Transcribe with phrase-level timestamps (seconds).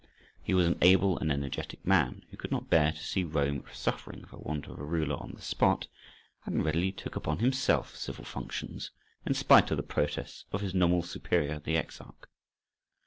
[0.41, 4.25] He was an able and energetic man, who could not bear to see Rome suffering
[4.25, 5.85] for want of a ruler on the spot,
[6.43, 8.89] and readily took upon himself civil functions,
[9.27, 12.23] in spite of the protests of his nominal superior the Exarch.